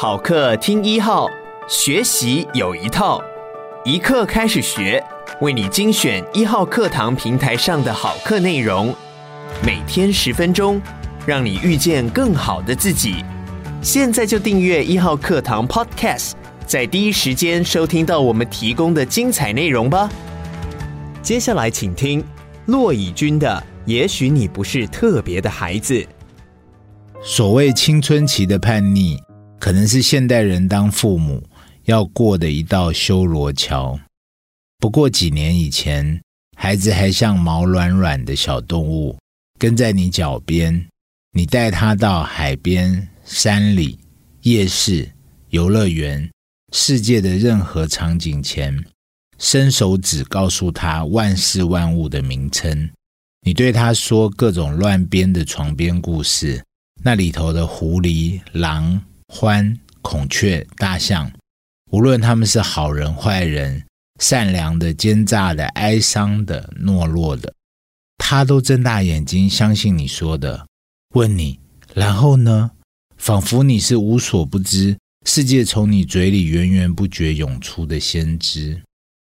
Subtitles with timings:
[0.00, 1.28] 好课听一号，
[1.68, 3.20] 学习有一套，
[3.84, 5.02] 一课开始学，
[5.40, 8.94] 为你精选一号课堂平台上的好课内容，
[9.66, 10.80] 每天十分钟，
[11.26, 13.24] 让你遇见更好的自己。
[13.82, 16.34] 现在就订阅一号课堂 Podcast，
[16.64, 20.08] 在第一时间收听到我们提供的精彩内容吧。
[21.24, 22.24] 接下来请听
[22.66, 25.94] 骆以军的《也许你不是特别的孩子》。
[27.20, 29.27] 所谓青春期的叛逆。
[29.58, 31.42] 可能是现代人当父母
[31.84, 33.98] 要过的一道修罗桥。
[34.78, 36.20] 不过几年以前，
[36.56, 39.18] 孩子还像毛软软的小动物，
[39.58, 40.86] 跟在你脚边，
[41.32, 43.98] 你带他到海边、山里、
[44.42, 45.10] 夜市、
[45.50, 46.30] 游乐园，
[46.72, 48.84] 世界的任何场景前，
[49.38, 52.88] 伸手指告诉他万事万物的名称。
[53.42, 56.62] 你对他说各种乱编的床边故事，
[57.02, 59.00] 那里头的狐狸、狼。
[59.28, 61.30] 獾、孔雀、大象，
[61.90, 63.84] 无论他们是好人坏人、
[64.20, 67.54] 善良的、奸诈的、哀伤的、懦弱的，
[68.18, 70.66] 他都睁大眼睛相信你说的，
[71.14, 71.60] 问你，
[71.94, 72.72] 然后呢？
[73.16, 78.80] 仿佛你是无所不知，世界从你嘴里源源不绝涌出的先知。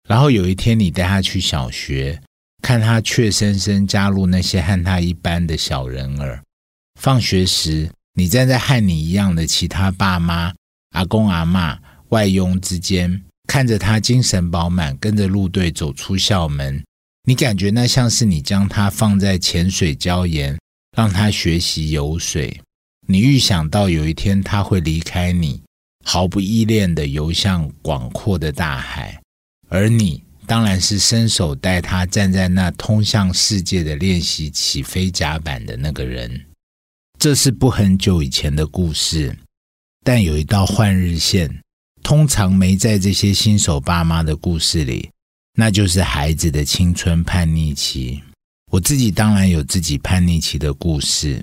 [0.08, 2.22] 然后有一天，你带他去小学，
[2.62, 6.42] 看他怯生生加入那些和他一般的小人儿。
[6.98, 10.54] 放学时，你站在和你一样的其他爸妈、
[10.90, 11.76] 阿公阿嬷、
[12.10, 16.84] 外佣之间，看着他精神饱满，跟着陆队走出校门，
[17.24, 20.56] 你感觉那像是你将他放在浅水礁岩，
[20.96, 22.60] 让他学习游水。
[23.08, 25.60] 你预想到有一天他会离开你，
[26.04, 29.20] 毫不依恋地游向广阔的大海，
[29.68, 36.46] 而你当然是伸手带他站在那通向世界的练习起飞甲板的那个人。
[37.24, 39.34] 这是不很久以前的故事，
[40.04, 41.62] 但有一道换日线，
[42.02, 45.08] 通常没在这些新手爸妈的故事里，
[45.54, 48.22] 那就是孩子的青春叛逆期。
[48.70, 51.42] 我自己当然有自己叛逆期的故事：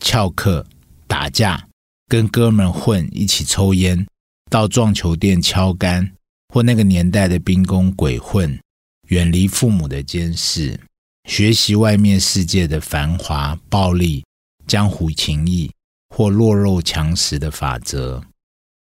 [0.00, 0.66] 翘课、
[1.06, 1.64] 打架、
[2.08, 4.04] 跟哥们混、一起抽烟、
[4.50, 6.10] 到撞球店敲杆，
[6.52, 8.58] 或那个年代的兵工鬼混，
[9.10, 10.76] 远离父母的监视，
[11.30, 14.24] 学习外面世界的繁华、暴力。
[14.66, 15.70] 江湖情谊
[16.08, 18.22] 或弱肉强食的法则，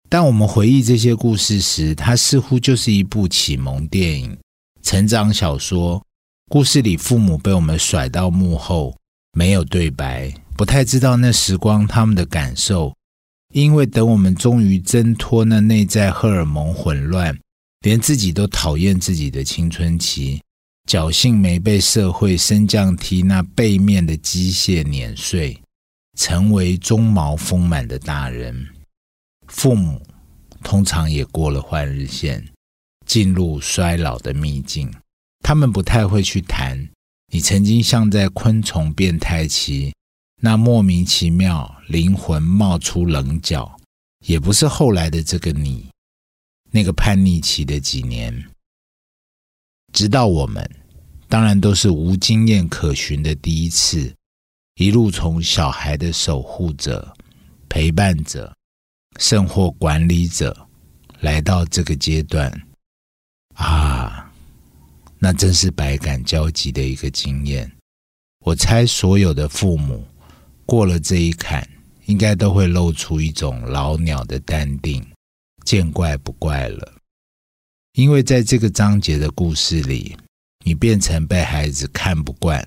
[0.10, 4.38] 当我们回忆这些故事时，它似乎就是一部启蒙电影、
[4.82, 6.02] 成长小说。
[6.50, 8.94] 故事里父母被我们甩到幕后，
[9.32, 12.94] 没有对白，不太知道那时光他们的感受。
[13.54, 17.38] 因为等我们终于挣脱那内在荷尔蒙混乱，
[17.82, 20.42] 连自己都讨厌自己的青春期。
[20.90, 25.61] 侥幸没被社会升降梯那背面的机械碾碎，
[26.18, 28.68] 成为鬃毛丰满的大人。
[29.48, 30.02] 父母
[30.64, 32.48] 通常也过了换日线，
[33.06, 34.92] 进入衰老的秘境。
[35.44, 36.90] 他们不太会去谈
[37.34, 39.94] 你曾经像在昆虫变态期，
[40.40, 43.78] 那莫名其妙灵魂冒出棱角，
[44.26, 45.90] 也不是后来的这个你，
[46.70, 48.46] 那个叛逆期的几年。
[49.92, 50.70] 直到我们，
[51.28, 54.14] 当然都是无经验可循的第一次，
[54.76, 57.14] 一路从小孩的守护者、
[57.70, 58.52] 陪伴者，
[59.20, 60.68] 甚或管理者，
[61.20, 62.52] 来到这个阶段，
[63.56, 64.32] 啊，
[65.20, 67.72] 那真是百感交集的一个经验。
[68.44, 70.08] 我猜所有的父母
[70.66, 71.68] 过了这一坎，
[72.06, 75.06] 应该都会露出一种老鸟的淡定，
[75.64, 76.94] 见怪不怪了。
[77.94, 80.18] 因为在这个章节的故事里，
[80.66, 82.66] 你变成被孩子看不惯、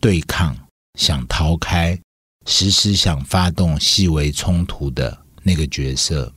[0.00, 0.56] 对抗、
[0.98, 1.98] 想逃开、
[2.46, 6.32] 时时想发动细微冲突的那个角色。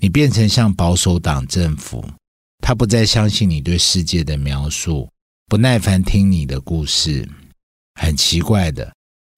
[0.00, 2.04] 你变成像保守党政府，
[2.58, 5.08] 他不再相信你对世界的描述，
[5.46, 7.28] 不耐烦听你的故事。
[8.00, 8.92] 很奇怪的，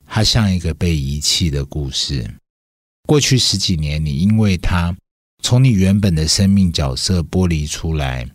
[0.06, 2.28] 他像一个被遗弃的故事。
[3.06, 4.96] 过去十几年，你因为他。
[5.42, 8.26] 从你原本的生命角色剥离出来，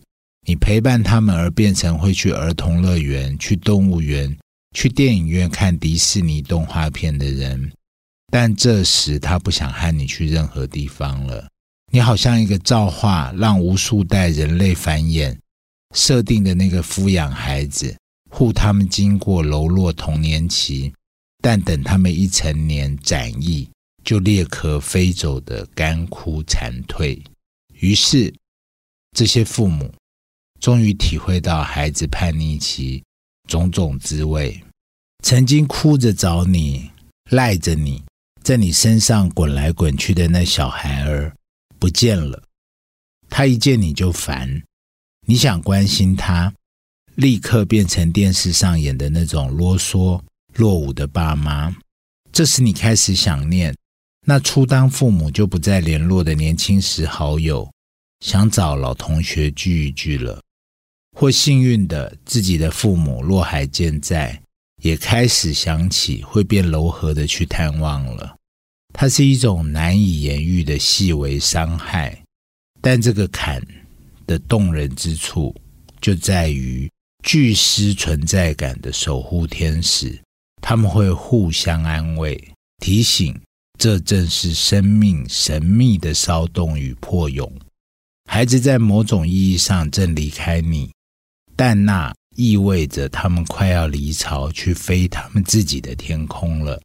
[0.47, 4.37] 你陪伴他们而变成会去儿童乐园、去动物园、
[4.75, 7.71] 去电影院看迪士尼动画片的人。
[8.31, 11.47] 但这时他不想和你去任何地方了。
[11.91, 15.37] 你好像一个造化让无数代人类繁衍
[15.93, 17.97] 设定的那个抚养孩子，
[18.29, 20.93] 护他们经过柔弱童年期，
[21.41, 23.69] 但等他们一成年展翼。
[24.03, 27.21] 就裂壳飞走的干枯残退，
[27.75, 28.33] 于是
[29.15, 29.93] 这些父母
[30.59, 33.03] 终于体会到孩子叛逆期
[33.51, 34.63] 种种滋味。
[35.25, 36.89] 曾经哭着找你、
[37.31, 38.01] 赖着你，
[38.41, 41.35] 在你身上滚来滚去的那小孩儿，
[41.77, 42.41] 不见了。
[43.29, 44.63] 他一见你就烦，
[45.27, 46.53] 你想关心他，
[47.15, 50.21] 立刻变成电视上演的那种啰嗦
[50.55, 51.75] 落伍的爸妈。
[52.31, 53.75] 这时你开始想念
[54.25, 57.69] 那初当父母就不再联络的年轻时好友，
[58.25, 60.41] 想找老同学聚一聚了。
[61.17, 64.41] 或幸运的，自己的父母若还健在，
[64.81, 68.35] 也开始想起会变柔和的去探望了。
[68.93, 72.21] 它是一种难以言喻的细微伤害。
[72.81, 73.61] 但这个坎
[74.25, 75.55] 的动人之处，
[76.01, 76.89] 就在于
[77.23, 80.19] 巨失存在感的守护天使，
[80.61, 82.43] 他们会互相安慰，
[82.79, 83.39] 提醒
[83.77, 87.51] 这正是生命神秘的骚动与破蛹。
[88.27, 90.91] 孩子在某种意义上正离开你，
[91.63, 96.81] 但那意味着他们快要离巢去飞他们自己的天空了。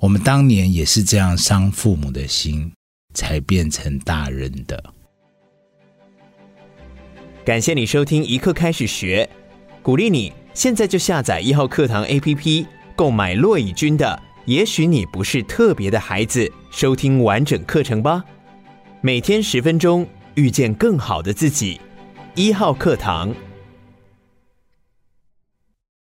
[0.00, 2.72] 我们当年也是这样伤父母的心，
[3.14, 4.82] 才变成大人的。
[7.44, 9.30] 感谢你收听一课开始学，
[9.80, 12.66] 鼓励你现在就下载一号课堂 APP，
[12.96, 18.24] 购买骆以军的《也许你不是特别的孩子》，收听完整课程吧。
[19.02, 20.04] 每天十分钟，
[20.34, 21.80] 遇见更好的自己。
[22.34, 23.32] 一号课堂。